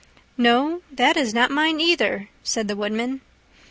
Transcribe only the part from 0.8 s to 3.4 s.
that is not mine either," said the Woodman.